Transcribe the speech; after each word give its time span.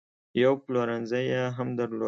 یو 0.43 0.53
پلورنځی 0.65 1.23
یې 1.31 1.43
هم 1.57 1.67
درلود. 1.77 1.99